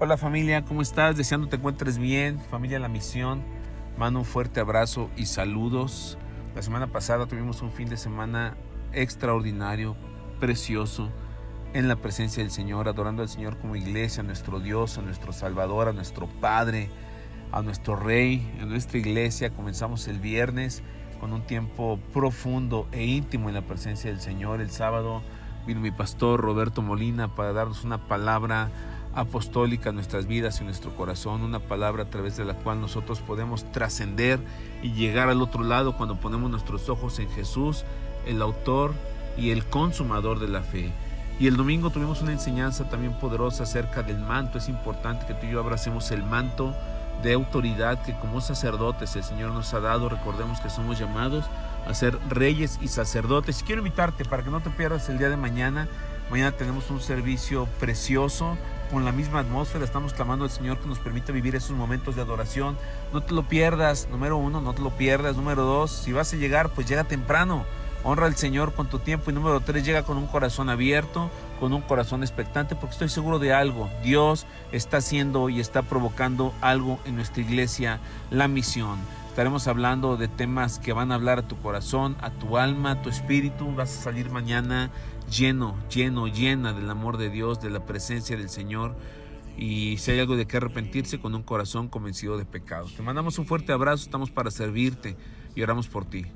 [0.00, 1.16] Hola familia, ¿cómo estás?
[1.16, 2.38] Deseando te encuentres bien.
[2.38, 3.42] Familia La Misión,
[3.98, 6.18] mando un fuerte abrazo y saludos.
[6.54, 8.56] La semana pasada tuvimos un fin de semana
[8.92, 9.96] extraordinario,
[10.38, 11.10] precioso,
[11.72, 15.32] en la presencia del Señor, adorando al Señor como iglesia, a nuestro Dios, a nuestro
[15.32, 16.90] Salvador, a nuestro Padre,
[17.50, 19.50] a nuestro Rey, en nuestra iglesia.
[19.50, 20.84] Comenzamos el viernes
[21.18, 24.60] con un tiempo profundo e íntimo en la presencia del Señor.
[24.60, 25.22] El sábado
[25.66, 28.70] vino mi pastor Roberto Molina para darnos una palabra
[29.18, 33.20] apostólica en nuestras vidas y nuestro corazón, una palabra a través de la cual nosotros
[33.20, 34.38] podemos trascender
[34.82, 37.84] y llegar al otro lado cuando ponemos nuestros ojos en Jesús,
[38.26, 38.94] el autor
[39.36, 40.92] y el consumador de la fe.
[41.40, 44.58] Y el domingo tuvimos una enseñanza también poderosa acerca del manto.
[44.58, 46.74] Es importante que tú y yo abracemos el manto
[47.22, 50.08] de autoridad que como sacerdotes el Señor nos ha dado.
[50.08, 51.44] Recordemos que somos llamados
[51.86, 53.62] a ser reyes y sacerdotes.
[53.64, 55.88] Quiero invitarte para que no te pierdas el día de mañana.
[56.30, 58.58] Mañana tenemos un servicio precioso
[58.90, 59.84] con la misma atmósfera.
[59.84, 62.76] Estamos clamando al Señor que nos permita vivir esos momentos de adoración.
[63.12, 64.08] No te lo pierdas.
[64.10, 65.36] Número uno, no te lo pierdas.
[65.36, 67.64] Número dos, si vas a llegar, pues llega temprano.
[68.04, 69.30] Honra al Señor con tu tiempo.
[69.30, 71.30] Y número tres, llega con un corazón abierto,
[71.60, 73.90] con un corazón expectante, porque estoy seguro de algo.
[74.02, 78.98] Dios está haciendo y está provocando algo en nuestra iglesia, la misión.
[79.38, 83.02] Estaremos hablando de temas que van a hablar a tu corazón, a tu alma, a
[83.02, 83.72] tu espíritu.
[83.72, 84.90] Vas a salir mañana
[85.30, 88.96] lleno, lleno, llena del amor de Dios, de la presencia del Señor.
[89.56, 92.88] Y si hay algo de qué arrepentirse con un corazón convencido de pecado.
[92.96, 95.16] Te mandamos un fuerte abrazo, estamos para servirte
[95.54, 96.26] y oramos por ti.